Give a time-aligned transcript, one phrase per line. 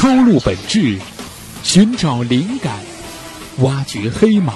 [0.00, 0.96] 抽露本质，
[1.64, 2.72] 寻找灵感，
[3.58, 4.54] 挖掘黑马。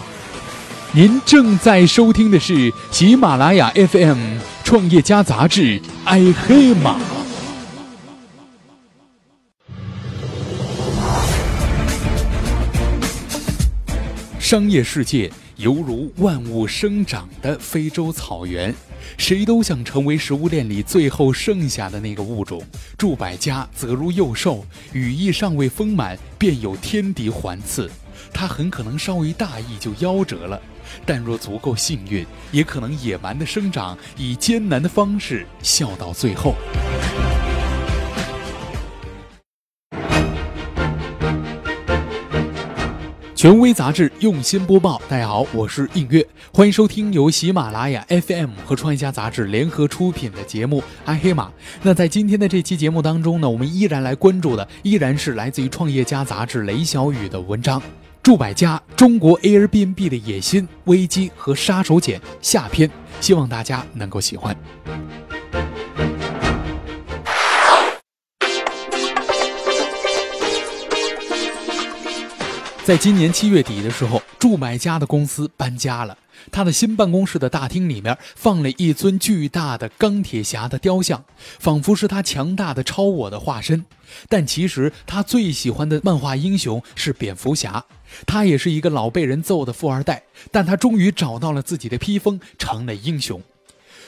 [0.93, 4.19] 您正在收听的是喜马拉雅 FM
[4.63, 6.97] 《创业家杂志》，爱黑马。
[14.39, 18.73] 商业世界犹如万物生长的非洲草原。
[19.19, 22.63] 谁都想成为食物链里最后剩下的那个物种。
[22.97, 27.89] 祝百家则如幼兽，羽翼尚未丰满，便有天敌环伺。
[28.33, 30.61] 它很可能稍微大意就夭折了，
[31.05, 36.55] 但若足够幸运，也可能野蛮的生长，以艰难的方式笑到最后。
[43.43, 46.25] 权威杂志用心播报，大家好，我是映月，
[46.55, 51.47] 欢迎收听由喜马拉雅 FM 和创业家杂志联合出品的节目《爱黑马》。
[51.83, 57.81] 那在今天的这期节目当中呢，我们依然来关注的依然是来自于创业家杂志雷小雨的文章
[58.23, 62.89] 《住百家：中国 Airbnb 的野心、危机和杀手锏》下篇，
[63.21, 64.57] 希望大家能够喜欢。
[72.85, 76.19] 在今年七月底的时候，祝买家的公司搬家了。
[76.51, 81.25] 他的新办公室的大厅里面放了一尊巨大的钢铁侠的雕像，
[81.61, 83.85] 仿佛是他强大的超我的化身。
[84.29, 87.85] 但其实他最喜欢的漫画英雄是蝙蝠侠，
[88.27, 93.41] 他也是一个老被人揍的富二代，但他终于找到了自己的披风，成了英雄。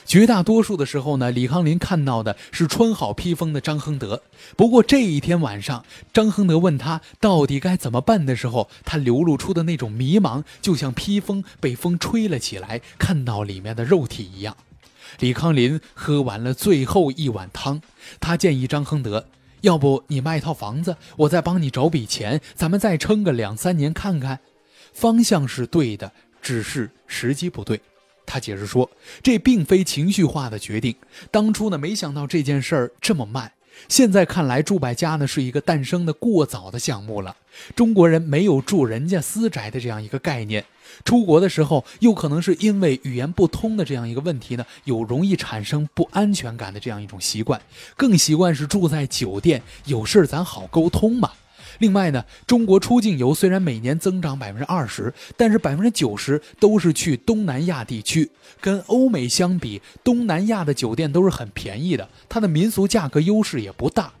[0.05, 4.21] 绝大多数的时候呢，李康林看到的是穿好披风的张亨德。
[4.55, 14.55] 不过这一天晚上，张亨德问他到底该怎么办的时候，他流露出的那种迷茫，就像披风被风吹了起来，看到里面的肉体一样。
[15.19, 17.81] 李康林喝完了最后一碗汤，
[18.19, 19.25] 他建议张亨德
[19.61, 24.39] ：“要不你卖套房子，我再帮你找笔钱，咱们再撑个两三年看看。”
[24.93, 27.81] 方向是对的，只是时机不对。
[28.25, 28.89] 他解释说，
[29.21, 30.95] 这并非情绪化的决定。
[31.31, 33.51] 当初呢，没想到这件事儿这么慢。
[33.89, 37.35] 现在看来，住百家呢是一个诞生的过早的项目了。
[37.75, 40.63] 中国人没有住人家私宅的这样一个概念，
[41.03, 47.61] 出国的时候又可能是因为语言不通的这样一个问题呢，有容易产生不安全感的这样一种习惯，
[47.97, 51.31] 更习惯是住在酒店，有事儿咱好沟通嘛。
[51.79, 58.29] 另外呢，中国出境游虽然每年增长百分之二十，但是百分之九十都是去东南亚地区。
[58.61, 64.11] 跟欧美相比，东南亚的酒店都是很便宜的，它的民俗价格优势也不大。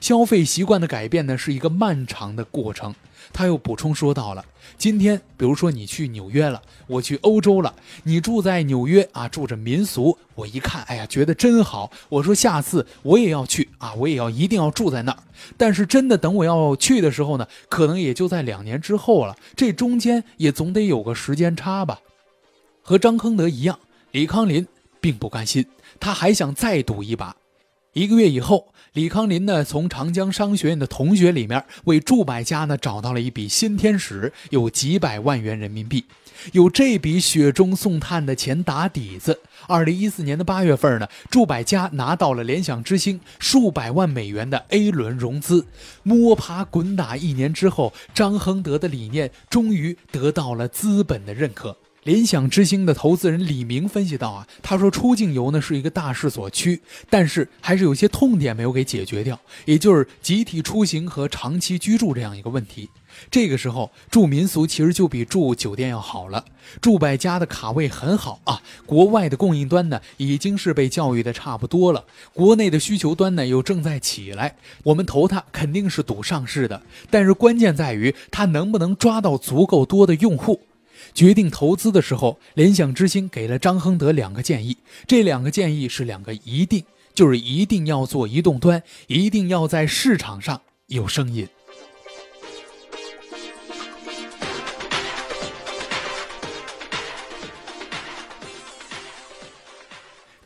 [0.00, 2.94] 消费习惯的改变呢，是一个漫长的过程。
[3.32, 4.44] 他又补充说到了，
[4.76, 11.90] 今天比如说你去纽约了，我去欧洲了，你住在纽约啊，住着民俗，我一看，哎呀，觉得真好。
[12.08, 15.18] 我说下次我也要去啊，我也要一定要住在那儿。
[15.56, 22.00] 但是真的等我要去的时候呢，可能也就在两年之后了，这中间也总得有个时间差吧。
[22.82, 23.78] 和张亨德一样，
[24.12, 24.66] 李康林
[25.00, 25.64] 并不甘心，
[26.00, 27.36] 他还想再赌一把。
[27.92, 36.04] 一个月以后，李康林呢从长江商学院的同学里面为祝百家呢找到了一笔新天使，有几百万元人民币。
[36.50, 39.38] 有这笔雪中送炭的钱打底子，
[39.68, 45.64] 二零一四年的八月份呢，祝百家拿到了联想之星数百万美元的 A 轮融资。
[46.02, 51.76] 摸爬滚打一年之后，张亨德的理念终于得到了资本的认可。
[52.08, 56.80] 联想之星的投资人李明分析到啊，他说出境游呢是一个大势所趋，
[57.10, 62.88] 但是还是有些痛点没有给解决掉，也就是集体出行和长期居住这样一个问题。
[63.30, 66.42] 这个时候住民宿其实就比住酒店要好了，
[66.80, 72.02] 住百家的卡位很好啊，国外的供应端呢已经是被教育的差不多了，
[72.32, 76.80] 国内的需求端呢又正在起来，我们投它肯定是赌上市的，
[77.10, 80.62] 但是关键在于它能不能抓到足够多的用户。
[81.18, 91.48] 决定投资的时候，联想之星给了张亨德两个建议，这两个建议是两个一定，就是一定要做移动端，一定要在市场上有声音。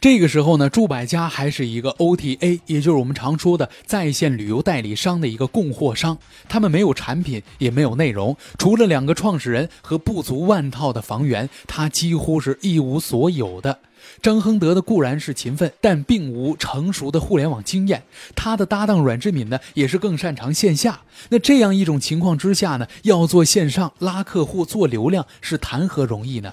[0.03, 6.19] 这个时候呢，住百家还是一个 OTA，也就是我们常说的在线旅游代理商的一个供货商。
[6.49, 13.79] 他们没有产品，也没有内容，除了两个创始人和不足万套的房源，他几乎是一无所有的。
[14.21, 18.03] 张亨德的固然是勤奋，但并无成熟的互联网经验。
[18.35, 21.01] 他的搭档阮志敏呢，也是更擅长线下。
[21.29, 26.53] 那这样一种情况之下呢，要做线上拉客户、做流量，是谈何容易呢？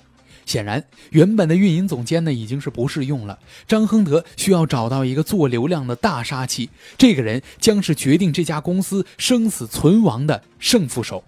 [0.49, 3.37] 显然，原本的运营总监呢已经是不适用了。
[3.67, 11.23] 张亨德需要找到一个做流量的大杀器，这个人将是决定这家公司生死存亡的胜负手。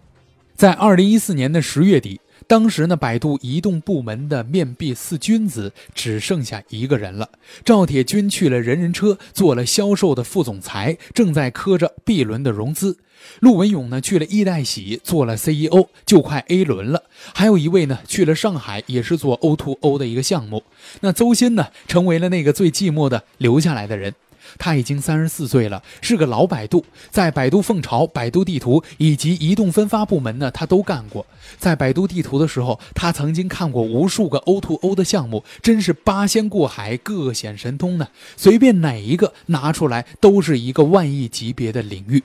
[0.55, 2.20] 在二零一四年的十月底。
[2.51, 7.29] 当时呢，百度移动部门的面壁四君子只剩下一个人了。
[7.63, 12.97] 赵铁军去了人人车，做了销售的副总裁，正在磕着 B 轮的融资。
[13.39, 17.03] 陆文勇呢去了易代喜，做了 CEO，就快 A 轮了。
[17.33, 20.61] 还有一位呢去了上海，也是做 O2O 的一个项目。
[20.99, 24.13] 那邹鑫呢，成为了那个最寂寞的留下来的人。
[24.57, 31.25] 他已经三十四岁了，是个老百度，在百度凤巢、百度地图以及移动分发部门呢，他都干过。
[31.57, 38.07] 在百度地图的时候，他曾经看过无数个 O2O O 的项目，真是八仙过海，各显神通呢。
[38.37, 42.23] 随便哪一个拿出来，都是一个万亿级别的领域。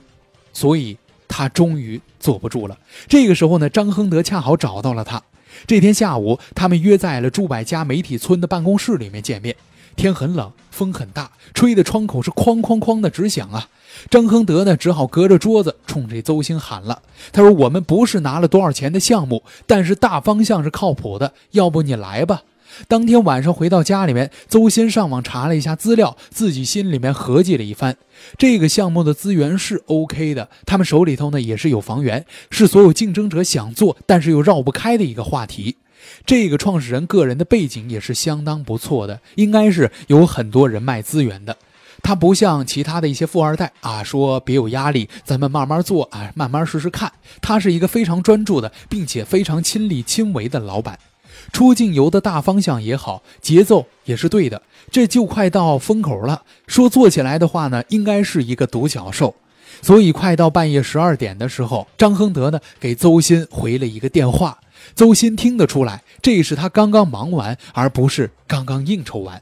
[0.53, 0.97] 所以，
[1.27, 2.77] 他终于坐不住了。
[3.07, 5.21] 这个时候呢，张亨德恰好找到了他。
[5.65, 9.55] 这天下午，他们约在了朱百家媒体村的办公室里面见面。
[9.97, 13.67] 天很冷，风很大，吹的窗口是哐哐哐的直响啊！
[14.11, 17.01] 张亨德呢，只好隔着桌子冲这邹鑫喊了
[17.33, 22.43] ：“他说我们不是拿了多少钱的项目，但是大方向是靠谱的，要不你来吧。”
[22.87, 27.97] 当天晚上回到家里面，邹鑫上网查了一下资料，自己心里面合计了一番，
[28.37, 35.77] 这个项目的资源是 OK 的，他们手里头呢也是有房源，是所有竞争者想做但是又绕不开的一个话题。
[36.25, 41.55] 这个创始人个人的背景也是相当不错的，应该是有很多人脉资源的。
[42.03, 47.11] 他不像其他的一些富二代啊，说别有压力，咱们慢慢做啊，慢慢试试看。
[47.41, 50.97] 他是一个非常专注的，并且非常亲力亲为的老板。
[51.51, 54.61] 出境游的大方向也好，节奏也是对的。
[54.91, 59.35] 这就快到风口了，说做起来的话呢，应该是一个独角兽。
[59.81, 64.57] 所以快到半夜十二点的时候，张亨德呢给邹鑫回了一个电话。
[64.95, 69.41] 邹鑫听得出来，这是他刚刚忙完，而不是刚刚应酬完。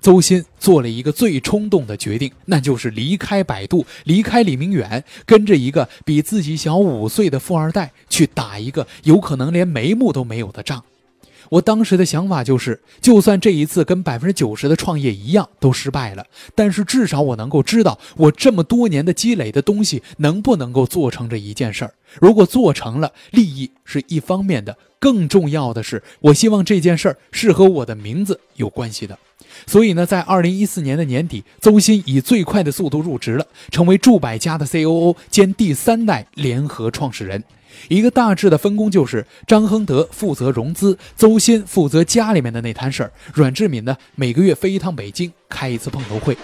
[0.00, 10.84] 邹鑫做了一个最冲动的决定，那就是离开百度，离开李明远，跟着一个比自己小五岁的富二代去打一个有可能连眉目都没有的仗。
[11.54, 21.94] 我当时的想法就是，就算这一次跟百分之九十的创业一样都失败了，但是至少我能够知道，我这么多年的积累的东西能不能够做成这一件事儿。
[22.20, 29.16] 如果做成了，利益是一方面的，更重要的是，我希望这件事儿是和我的名字有关系的。
[29.64, 37.44] 所以呢，在二零一四年的年底，邹鑫以最快的速度入职了，成为住百家的 COO 兼第三代联合创始人。
[37.88, 46.36] 一个大致的分工就是：张亨德负责融资，邹鑫负责家里面的那摊事儿，阮志敏呢每个月飞一趟北京开一次碰头会。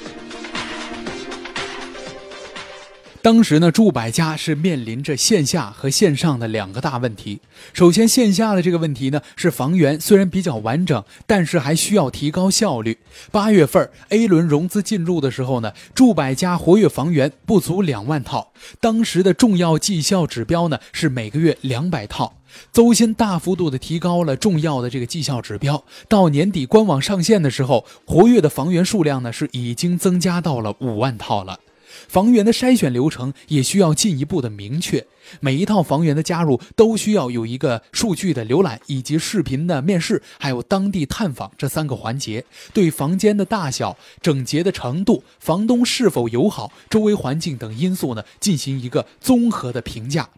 [3.23, 7.39] 当时呢，住百家是面临着线下和线上的两个大问题。
[7.75, 12.97] 首先，线下的这个问题呢，是房源虽然比较完整，但是还需要提高效率。
[13.31, 22.39] 八月份 A 轮融资进入的时候呢，住百家活跃房源不足两万套，当时的重要绩效指标呢是每个月两百套。
[22.73, 31.61] 邹鑫大幅度的提高了重要的这个绩效指标，到年底官网上线的时候，活跃的房源数量呢是已经增加到了五万套了。
[32.11, 35.07] 房源的筛选流程也需要进一步的明确，
[35.39, 42.45] 每一套房源的加入都需要有一个数据的浏览，以及视频的面试，还有当地探访这三个环节。
[42.73, 50.29] 对房间的大小、整洁的程度、房东是否友好、周围环境等因素呢，进行一个综合的评价。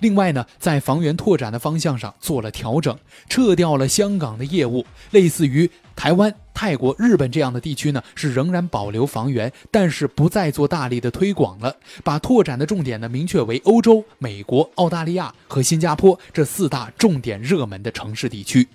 [0.00, 2.96] 另外呢，在房源拓展的方向上做了调整，
[3.28, 18.66] 撤掉了香港的业务，类似于台湾、泰国、日本这样的地区呢，是仍然保留房源，但是不再做大力的推广了，把拓展的重点呢明确为欧洲、美国、澳大利亚和新加坡这四大重点热门的城市地区。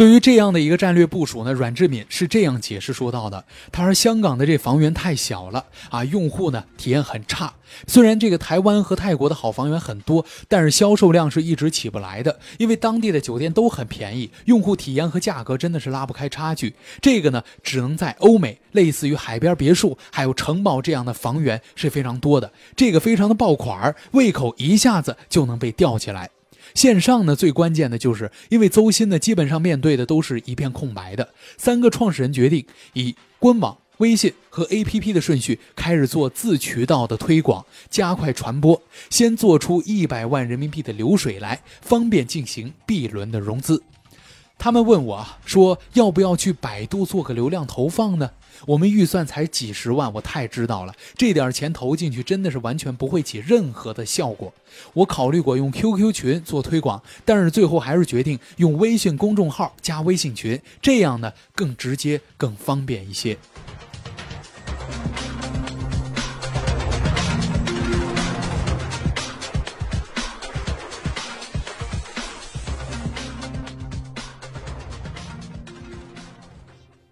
[0.00, 7.52] 对于这样的一个战略部署呢，阮志敏是这样解释说到的：“他说香港的这房源太小了啊，用户呢体验很差。
[7.86, 16.74] 虽然这个台湾和泰国的好房源很多，但是销售量是一直起不来的，因为当地的酒店都很便宜，用户体验和价格真的是拉不开差距。
[17.02, 26.30] 这个呢，只能在欧美，类似于海边别墅还有城堡这样的房源是非常多的，这个非常的爆款，胃口一下子就能被吊起来。”
[26.74, 31.28] 线上呢，最关键的就是因为邹鑫呢，基本上面对的都是一片空白的。
[31.56, 43.82] 三个创始人决定以官网、微信和 APP 的顺序开始做自渠道的推广，加快传播，先做出一百万人民币的流水来，方便进行 B 轮的融资。
[44.60, 48.30] 他们问我说：“要不要去百度做个流量投放呢？”
[48.66, 54.52] 我们预算才几十万，我太知道了，这点钱投进去真的是完全不会起任何的效果。
[54.92, 63.38] 我考虑过用 QQ 群做推广，但是最后还是决定用微信公众号加微信群，这样呢更直接、更方便一些。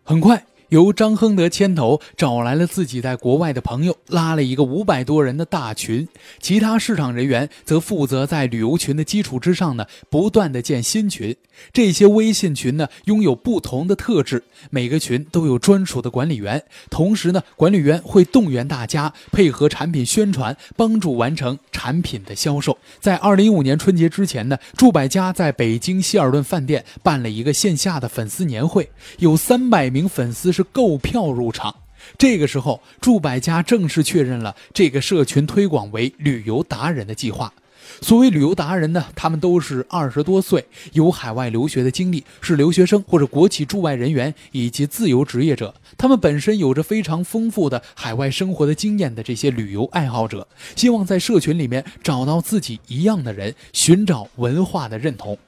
[0.08, 0.47] 很快。
[0.68, 6.06] 由张亨德牵头找来了自己在国外的朋友，拉了一个五百多人的大群，
[6.40, 11.34] 其他市场人员则负责在旅游群的基础之上呢，不断的建新群。
[11.72, 22.76] 这些微信群呢，拥有不同的特质，每个群都有专属的管理员，同时呢，管理员会动员大家配合产品宣传，帮助完成产品的销售。
[23.00, 30.57] 在二零一五年春节之前呢，祝百家在北京希尔顿饭店办了一个线下的粉丝年会，有三百名粉丝。
[30.58, 31.72] 是购票入场。
[32.16, 37.52] 这个时候，祝百家正式确认了这个社群推广为旅游达人的计划。
[38.00, 45.72] 所谓旅游达人呢，他们都是二十多岁，有海外留学的经历，是留学生或者国企驻外人员以及自由职业者。
[45.96, 55.38] 他们本身有着非常丰富的海外生活的经验的这些旅游爱好者，希望在社群里面找到自己一样的人，寻找文化的认同。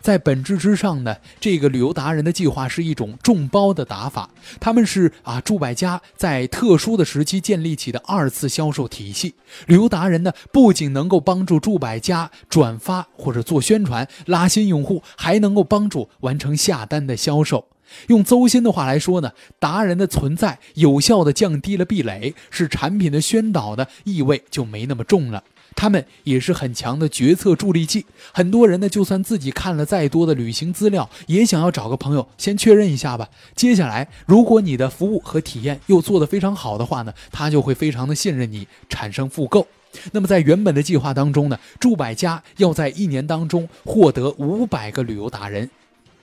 [0.00, 4.30] 在本质之上呢，这个旅游达人的计划是一种众包的打法。
[4.58, 9.34] 他们是啊，住百家在特殊的时期建立起的二次销售体系。
[9.66, 17.66] 旅游达人呢，不仅能够帮助住百家转发或者做宣传拉新用户，还能够帮助完成下单的销售。
[18.06, 25.42] 用邹鑫的话来说呢，达人的存在有效地降低了壁垒，使产品的宣导的意味就没那么重了。
[25.74, 28.06] 他们也是很强的决策助力器。
[28.32, 33.28] 很多人呢，就算自己看了再多的旅行资料，也想要找个朋友先确认一下吧。
[33.54, 39.66] 接下来，如果你的服务和体验又做得非常好的话呢，他就会非常的信任你，产生复购。
[40.12, 45.68] 那么在原本的计划当中呢，住百家要在一年当中获得五百个旅游达人，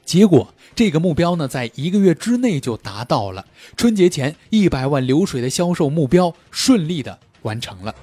[0.06, 3.46] 结果这个目标呢，在一个月之内就达到了。
[3.75, 7.94] 春节前一百万流水的销售目标顺利的完成了。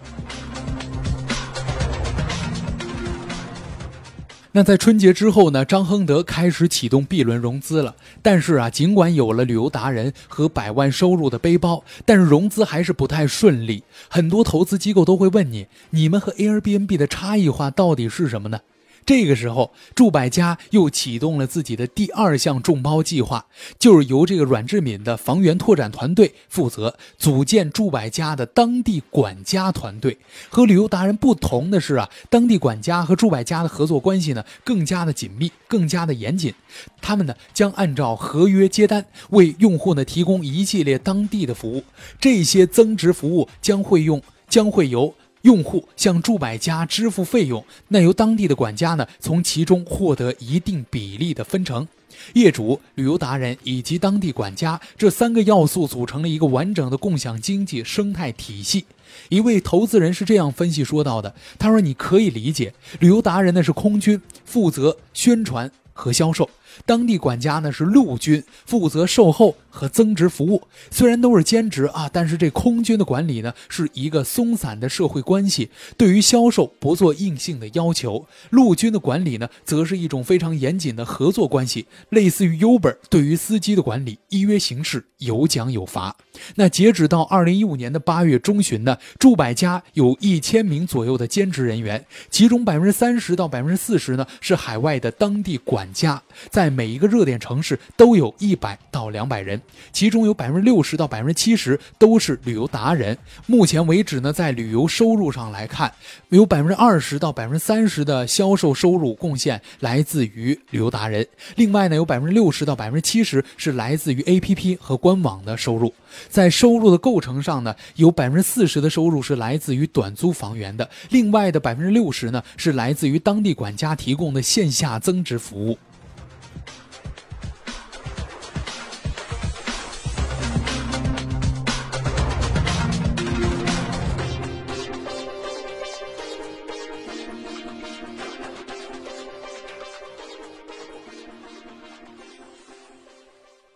[4.56, 5.64] 那在春节之后呢？
[5.64, 7.96] 张亨德开始启动 B 轮融资了。
[8.23, 13.82] 但是啊，尽管有了旅游达人和百万收入的背包，但是融资还是不太顺利。
[14.08, 18.61] 很多投资机构都会问你：你们和 Airbnb 的差异化到底是什么呢？
[19.06, 23.46] 这个时候，祝百家又启动了自己的第二项众包计划，
[23.78, 30.16] 就是由这个阮志敏的房源拓展团队负责组建祝百家的当地管家团队。
[30.49, 36.54] 和旅游达人不同的是啊，当地管家和祝百家的合作关系呢更加的紧密，更加的严谨。
[37.00, 41.84] 他们呢将按照合约接单，为用户呢提供一系列当地的服务。
[42.18, 45.14] 这些增值服务将会用将会由。
[45.45, 51.87] 用户向驻百家支付费用，那由当地的管家呢从其中获得一定比例的分成。
[52.33, 58.87] 业主、旅游达人以及当地管家这三个要素组成了一个完整的共享经济生态体系。
[59.29, 66.49] 一位投资人是这样分析说到的：“他说，你可以理解，旅游达人呢是空军，负责宣传和销售。”
[66.87, 70.62] 当地管家呢是陆军，负责售后和增值服务。
[70.90, 78.26] 虽然都是兼职啊，但是这空军的管理呢是一个松散的社会关系，对于销售不做硬性的要求。
[78.50, 86.16] 陆军的管理呢，则是一种非常严谨的合作关系，类似于 Uber 对于司机的管理，依约行事，有奖有罚。
[86.57, 96.63] 那截止到二零一五年的八月中旬呢，驻百家有一千名左右的兼职人员，其中百分之三十到百分之四十呢是海外的当地管家，在。
[96.64, 99.61] 在每一个热点城市都有一百到两百人，
[99.92, 103.18] 其中有百分之六十到百分之七十都是旅游达人。
[103.47, 105.92] 目前为止呢，在旅游收入上来看，
[106.30, 111.26] 有百分之二十到百分之三十的销售收入贡献来自于旅游达人。
[111.56, 115.92] 另外呢，有百分之六十到百分之七十是来自于 APP 和官网的收入。
[116.30, 125.76] 在收入的构成上呢，有百分之四十的收入是来自于短租房源的，另外的百分之六十呢是来自于当地管家提供的线下增值服务。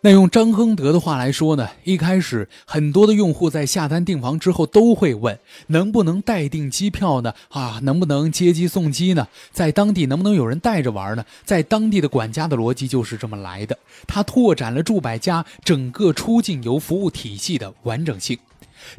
[0.09, 7.35] 那用张亨德的话来说呢，一开始很多的用户在下单订房之后都会问，能不能代订机票呢？
[7.51, 9.29] 啊，能不能接机送机呢？
[9.53, 11.23] 在当地能不能有人带着玩呢？
[11.45, 18.39] 在当地的管家的逻辑就是这么来的，他拓展了住百家整个出境游服务体系的完整性。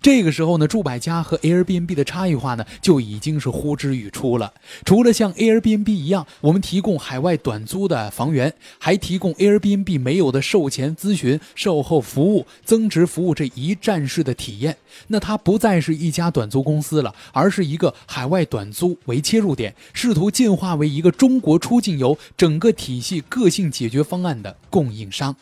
[0.01, 4.53] 这个时候呢，住百家和 Airbnb 的差异化呢就已经是呼之欲出了。
[4.86, 14.77] 除了像 Airbnb 一样，我们提供海外短租的房源，还提供 Airbnb 没有的售前咨询、售后服务、增值服务这一站式的体验。
[15.07, 25.36] 那它不再是一家短租公司了，而是一个海外短租为切入点，试图进化为一个中国出境游整个体系个性解决方案的供应商。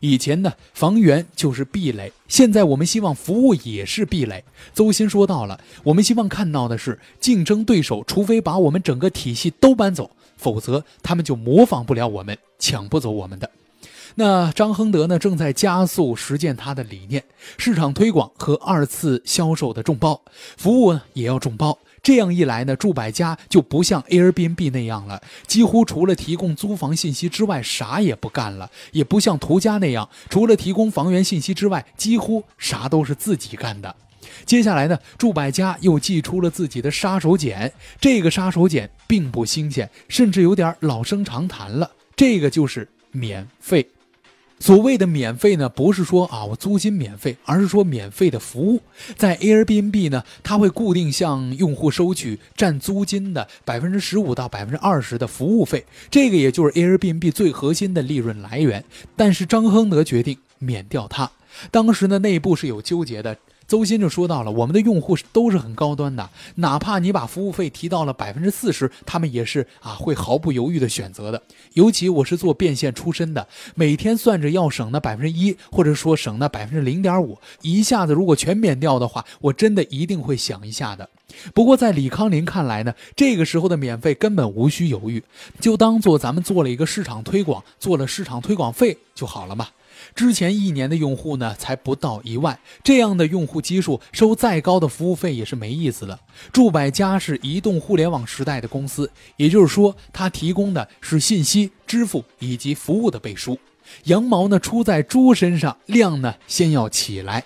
[0.00, 4.44] 以前呢，房源就是壁垒，现在我们希望服务也是壁垒。
[4.74, 13.50] 邹鑫说到了，我们希望看到的是，竞争对手除非把我们整个体系都搬走，否则他们就模仿不了我们，抢不走我们的。
[14.16, 17.24] 那张亨德呢，正在加速实践他的理念，
[17.58, 20.22] 市场推广和二次销售的众包，
[20.56, 21.76] 服务呢也要众包。
[22.00, 33.96] 这样一来呢，住百家就不像 Airbnb 那样了，几乎除了提供租房信息之外，啥也不干了；也不像途家那样，除了提供房源信息之外，几乎啥都是自己干的。
[34.44, 43.88] 接下来呢，住百家又祭出了自己的杀手锏，这个杀手锏并不新鲜，甚至有点老生常谈了，这个就是免费。
[44.64, 48.80] 所谓的免费呢，不是说啊我租金免费，而是说免费的服务。
[49.14, 58.82] 在 Airbnb 呢，它会固定向用户收取占租金的百分之十五到百分之二十的服务费，这个也就是 Airbnb 最核心的利润来源。
[59.14, 61.30] 但是张亨德决定免掉它，
[61.70, 63.36] 当时呢内部是有纠结的。
[63.66, 71.42] 邹鑫就说到了，我们的用户都是很高端的，哪怕你把服务费提到了百分之四十，他们也是啊会毫不犹豫的选择的。
[71.72, 81.08] 尤其我是做变现出身的，每天算着要省那百分之一，或者说省那百分之零点五，一下子如果全免掉的话，我真的一定会想一下的。
[81.52, 85.22] 不过在李康林看来呢，这个时候的免费根本无需犹豫，
[85.58, 89.68] 就当做咱们做了一个市场推广，做了市场推广费就好了嘛。
[90.14, 96.18] 之前一年的用户呢，才不到一万，这样的用户基数，收再高的服务费也是没意思的。
[96.52, 103.58] 住百家是移动互联网时代的公司，也就是说，它提供的是信息、支付以及服务的背书。
[104.04, 107.44] 羊毛呢出在猪身上，量呢先要起来。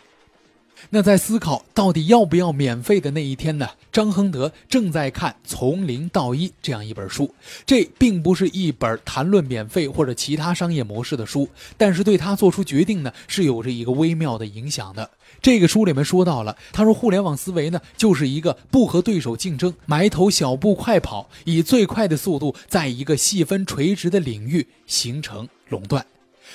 [0.90, 3.68] 那在思考到底要不要免费的那一天呢？
[3.90, 7.34] 张亨德正在看《从零到一》这样一本书，
[7.66, 15.10] 这并不是一本谈论免费或者其他商业模式的书，但是对他做出决定呢是有着一个微妙的影响的。
[15.42, 26.04] 这个书里面说到了，他说互联网思维呢就是一个不和对手竞争，埋头小步快跑，以最快的速度在一个细分垂直的领域形成垄断。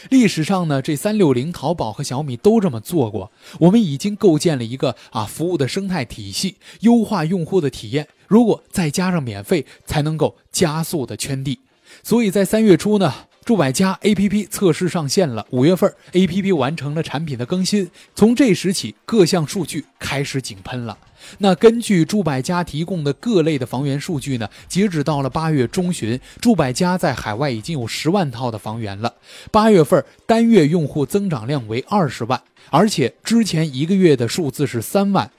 [0.10, 3.32] 历史上呢，这三六零、淘宝和小米都这么做过。
[3.60, 8.08] 我们已经构建了一个啊服务的生态体系，优化用户的体验。
[8.28, 11.60] 如果再加上免费，才能够加速的圈地。
[12.02, 13.14] 所以在三月初呢。
[13.44, 20.98] 住百家 APP 测试上线了，五月份 APP 完成了产品的更新，从这时起各项数据开始井喷了。
[21.40, 29.14] 那根据住百家提供的各类的房源数据呢，截止到了八月中旬，住百家在海外已经有十万套的房源了。
[29.52, 35.30] 八月份单月用户增长量为二十万，而且之前一个月的数字是三万。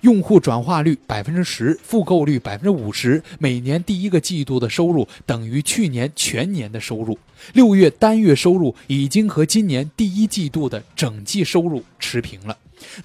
[0.00, 7.18] 用户转化率百分之十，复购率百分之五十，每年第一个季度的收入等于去年全年的收入。
[7.54, 12.54] 六月单月收入已经和今年第一季度的整季收入持平了。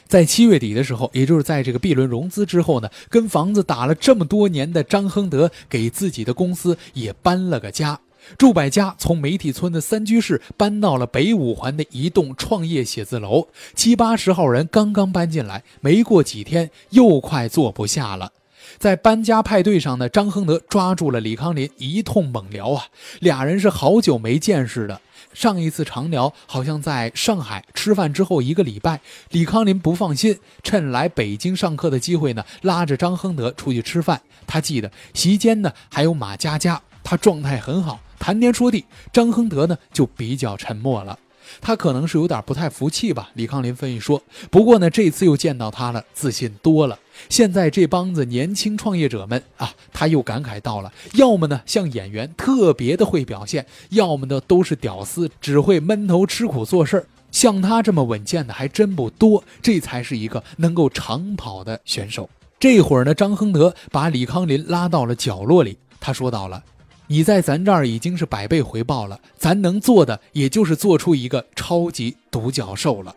[0.08, 8.00] 在七月底的时候，也就是在这个 B 轮融资之后呢，跟房子打了这么多年的张亨德给自己的公司也搬了个家。
[8.38, 18.32] 住百家从媒体村的三居室搬到了北五环的一栋创业写字楼，七八十号人刚刚搬进来，没过几天又快坐不下了。
[18.78, 22.86] 在搬家派对上呢，张亨德抓住了李康林，一通猛聊啊，
[23.20, 25.02] 俩人是好久没见似的。
[25.34, 34.22] 上一次长聊好像在上海吃饭之后一个礼拜，李康林不放心，趁来北京上课的机会呢，拉着张亨德出去吃饭。
[34.48, 38.00] 他记得席间呢还有马佳佳，他状态很好。
[38.18, 41.18] 谈天说地，张亨德呢就比较沉默了。
[41.62, 43.30] 他可能是有点不太服气吧。
[43.34, 46.98] 李康林分析说：“不过呢，这次又见到他了，自信多了。
[47.28, 57.06] 现在这帮子年轻创业者们啊，他又感慨到了：要么呢像演员特别的会表现，要么呢都是屌丝，只会闷头吃苦做事儿。
[57.32, 59.44] 像他这么稳健的还真不多。
[59.62, 62.30] 这才是一个能够长跑的选手。
[62.60, 66.64] 这会儿呢，张亨德把李康林拉到了角落里，他说到了。”
[67.12, 73.16] 你在咱这儿已经是百倍回报了，咱能做的也就是做出一个超级独角兽了。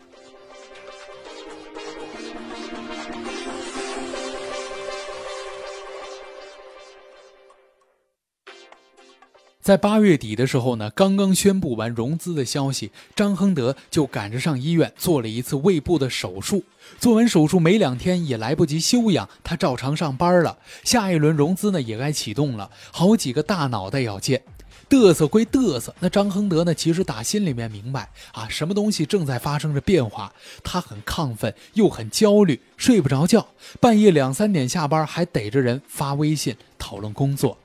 [9.63, 16.65] 在八月底的时候呢，刚刚宣布完融资的消息，张亨德就赶着上医院做了一次胃部的手术。
[16.99, 20.59] 做完手术没两天，也来不及休养，他照常上班了。
[20.83, 24.43] 下一轮融资呢，也该启动了，好几个大脑袋要见。
[24.91, 30.33] 嘚瑟归嘚瑟，那张亨德呢，其实打心里面明白啊，什么东西正在发生着变化。
[30.65, 33.47] 他很亢奋，又很焦虑，睡不着觉，
[33.79, 37.57] 半夜两三点下班，还逮着人发微信讨论工作。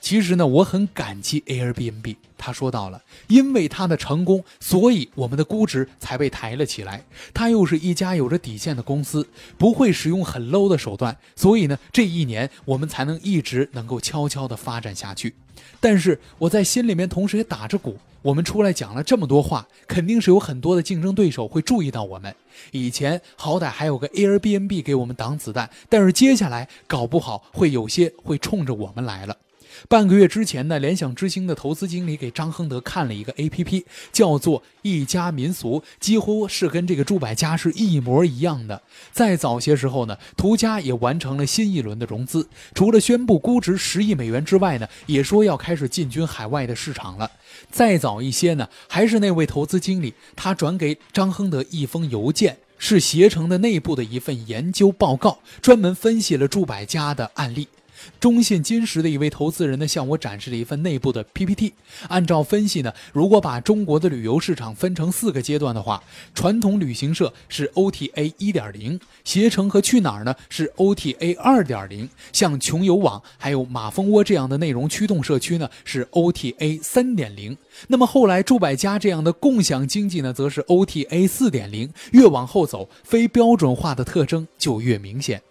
[0.00, 2.16] 其实呢，我很感激 Airbnb。
[2.38, 7.04] 他说到了，因为他的成功，所以我们的估值才被抬了起来。
[7.34, 15.34] 他又是一家有着底线的公司，不会使用很 low 的手段，所以呢，这一年我们才能一直能够悄悄地发展下去。
[15.78, 22.34] 但是我在心里面同时也打着鼓，我们出来讲了这么多话，肯定是有很多的竞争对手会注意到我们。
[22.70, 29.36] 以前好歹还有个 Airbnb 给我们挡子弹，但是接下来搞不好会有些会冲着我们来了。
[29.88, 38.82] 半个月之前呢，联想之星的投资经理给张亨德看了一个 A P P，叫做一家民俗，几乎是跟这个住百家是一模一样的。
[39.12, 47.30] 再早些时候呢，途家也完成了新一轮的融资，除了宣布估值十亿美元之外呢，也说要开始进军海外的市场了。
[47.70, 57.68] 再早一些呢，还是那位投资经理，他转给张亨德一封邮件，是携程的内部的一份研究报告，专门分析了住百家的案例。
[58.18, 61.72] 中信金石的一位投资人呢，向我展示了一份内部的 PPT。
[62.08, 66.02] 按照分析呢，如果把中国的旅游市场分成四个阶段的话，
[66.34, 77.56] 传统旅行社是 OTA 一点零，携程和去哪儿呢是 OTA 二点零，像穷游网还有马蜂窝这样的内容驱动社区呢是 OTA 三点零。
[77.88, 81.90] 那么后来住百家这样的共享经济呢，则是 OTA 四点零。
[82.12, 85.42] 越往后走，非标准化的特征就越明显。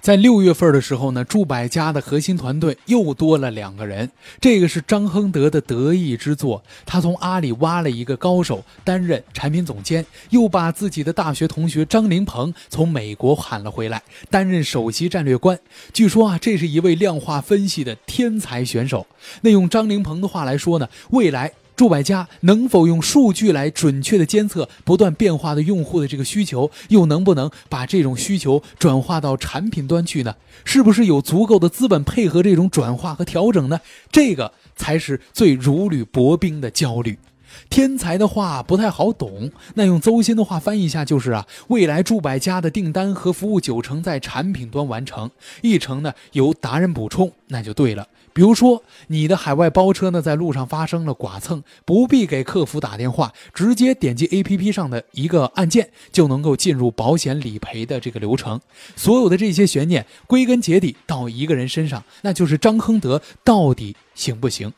[0.00, 4.10] 在六月份的时候呢，住百家的核心团队又多了两个人，
[4.40, 6.62] 这个是张亨德的得意之作。
[6.86, 15.58] 他从阿里挖了一个高手担任产品总监，又把自己的大学同学张凌鹏从美国喊了回来，担任首席战略官。
[15.92, 19.06] 据说啊，这是一位量化分析的天才选手。
[19.42, 21.52] 那用张凌鹏的话来说呢，未来。
[21.80, 30.36] 数百家能否用数据来准确的监测不断变化的用户的这个需求，又能不能把这种需求转化到产品端去呢？
[30.66, 33.80] 是不是有足够的资本配合这种转化和调整呢？
[34.12, 37.16] 这个才是最如履薄冰的焦虑。
[37.70, 45.30] 天才的话不太好懂，那用邹鑫的话翻译一下就是啊，未来住百家的订单和服务九成在产品端完成，
[45.62, 48.06] 一成呢由达人补充，那就对了。
[48.32, 58.60] 比如说，你的海外包车呢，在路上发生了剐蹭，不必给客服打电话，直接点击 APP 上的一个按键，就能够进入保险理赔的这个流程。
[58.96, 64.72] 所有的这些悬念，归根结底到一个人身上，那就是张亨德到底行不行？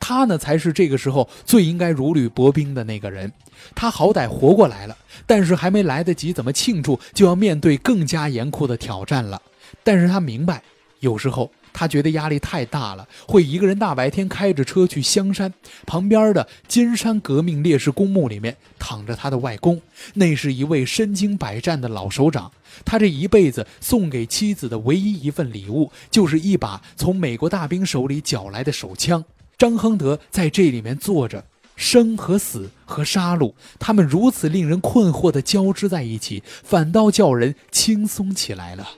[0.00, 3.32] 他呢，才是这个时候最应该如履薄冰的那个人。
[3.76, 9.40] 他好歹活过来了，但是还没来得及怎么庆祝，就要面对更加严酷的挑战了。
[9.84, 10.62] 但是他明白，
[10.98, 11.52] 有时候。
[11.72, 15.54] 他觉得压力太大了，会一个人大白天开着车去香山
[15.86, 19.80] 旁边的金山革命烈士公墓里面躺着他的外公，
[20.14, 22.50] 那是一位身经百战的老首长。
[22.84, 29.24] 他这一辈子送给妻子的唯一一份礼物，就是一把从美国大兵手里缴来的手枪。
[29.60, 31.44] 张亨德在这里面坐着，
[31.76, 38.88] 生和死和杀戮，他们如此令人困惑的交织在一起，反倒叫人轻松起来了。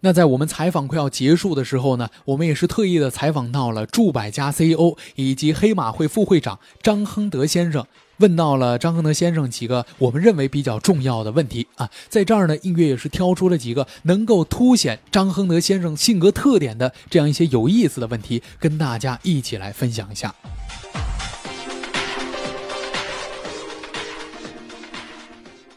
[0.00, 7.86] 那在我们采访快要结束的时候呢，我们也是特意的采访到了住百家 CEO 以及黑马会副会长张亨德先生，
[8.18, 20.34] 问到了张恒德先生几个我们认为比较重要的问题啊，在这儿呢，音乐也是挑出了几个能够凸显张恒德先生性格特点的这样一些有意思的问题，跟大家一起来分享一下。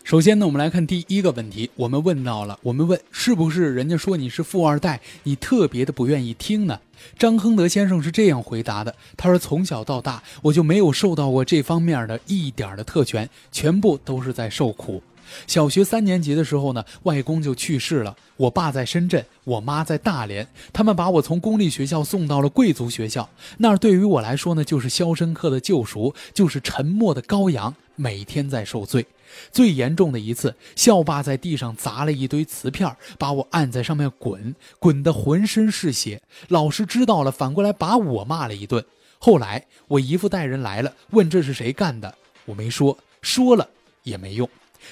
[0.04, 1.69] 首先呢，我们来看第一个问题。
[1.75, 6.80] 我们问到了，我们问是不是人家说你是富二代，你特别的不愿意听呢？
[7.18, 15.02] 张亨德先生是这样回答的：他说从小到大，我就没有受到过这方面的一点的特权，全部都是在受苦。
[15.48, 18.14] 小学三年级的时候呢，外公就去世了。
[18.36, 23.30] 我爸在深圳，我妈在大连，他们把我从公立学校送到了贵族学校。
[23.60, 29.06] 那儿对于我来说呢，就是《肖申克的救赎》，就是沉默的羔羊，每天在受罪。
[29.52, 36.22] 最严重的一次，校霸在地上砸了一堆瓷片，把我按在上面滚，滚得浑身是血。
[36.48, 38.84] 老师知道了，反过来把我骂了一顿。
[39.20, 42.15] 后来我姨父带人来了，问这是谁干的，
[42.46, 43.70] 我没说，说了
[44.04, 44.50] 也没用。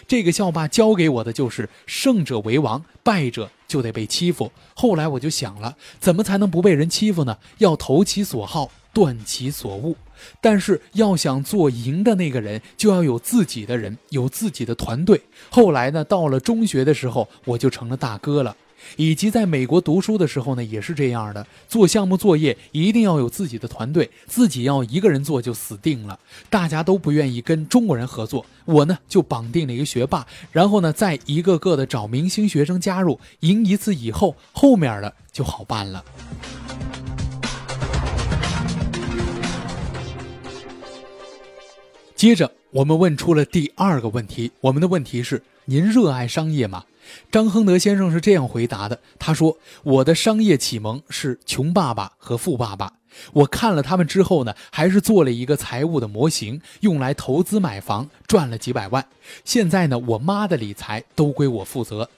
[0.08, 4.52] 这个校霸教给我的就是胜者为王，败者就得被欺负。
[4.76, 7.40] 后来我就想了，怎么才能不被人欺负呢？
[7.58, 9.96] 要投其所好，断其所恶。
[10.42, 15.22] 但是要想做赢的那个人，就要有自己的人，有自己的团队。
[15.50, 18.54] 后来呢，到了中学的时候，我就成了大哥了。
[18.98, 21.48] 以及在美国读书的时候呢，也是这样的。
[21.70, 26.20] 做项目作业一定要有自己的团队，自己要一个人做就死定了。
[26.50, 36.04] 大家都不愿意跟中国人合作，我呢就绑定了一个学霸，然后呢再一个个的找明星学生加入，赢一次以后，后面的就好办了。
[42.20, 46.84] 接着我们问出了第二个问题，我们的问题是：您热爱商业吗？
[47.32, 52.88] 张亨德先生是这样回答的：“他说，我的商业启蒙是《穷爸爸和富爸爸》，
[53.32, 59.08] 我看了他们之后呢，还是做了一个财务的模型，用来投资买房，赚了几百万。
[59.46, 62.10] 现在呢，我妈的理财都归我负责。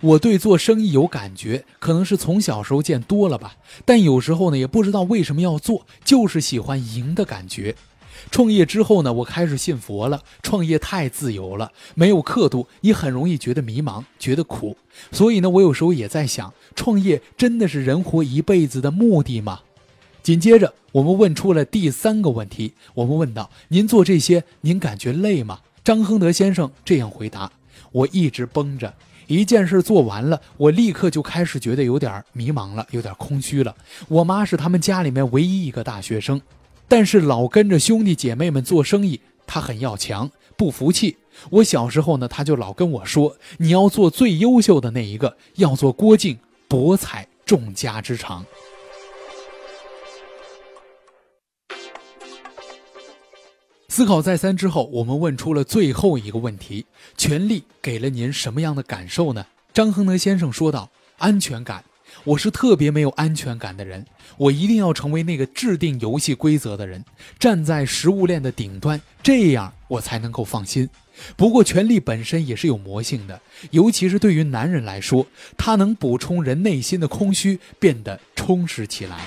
[0.00, 7.76] 我对做生意有感觉，可能是从小时候见多了吧，但有时候呢，也不知道为什么要做，就是喜欢赢的感觉。”
[8.30, 10.22] 创业之后呢，我开始信佛了。
[10.42, 14.76] 创业太自由了，没有刻度，你很容易觉得迷茫，觉得苦。
[15.12, 19.60] 所以呢，我有时候也在想，创业真的是人活一辈子的目的吗？
[20.22, 22.74] 紧接着，我们问出了第三个问题。
[22.94, 27.50] 我们问道：“您做这些，您感觉累吗？”张亨德先生这样回答
[27.90, 28.92] ：“我一直绷着，
[29.28, 33.74] 一件事做完了，我立刻就开始觉得有点迷茫了，有点空虚了。
[34.08, 36.40] 我妈是他们家里面唯一一个大学生。”
[36.90, 41.18] 但是老跟着兄弟姐妹们做生意，他很要强，不服气。
[41.48, 48.44] 我小时候呢，他就老跟我说：“你要做最优秀的那一个，要做郭靖，博采众家之长。”
[53.86, 59.46] 思考再三之后，我们问出了最后一个问题：权力给了您什么样的感受呢？
[59.72, 61.84] 张亨德先生说道：“安全感。”
[62.24, 64.04] 我是特别没有安全感的人，
[64.36, 67.04] 我一定要成为那个制定游戏规则的人，
[67.38, 70.88] 站在食物链的顶端，这样我才能够放心。
[71.36, 79.18] 不过，权力本身也是有魔性的，尤其是对于男人来说，它能补充人内心的空虚，变得充实起来。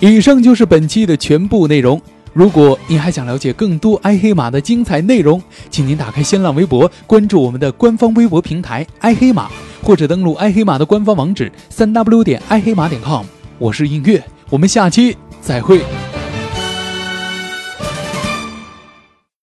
[0.00, 2.00] 以上就是本期的全部内容。
[2.32, 9.48] 如果您还想了解更多爱黑马的精彩内容，请您打开新浪微博，关注我们的官方微博平台爱黑马，
[9.82, 13.24] 或者登录爱黑马的官方网址三 w 点爱黑马点 com。
[13.58, 15.80] 我是音乐，我们下期再会。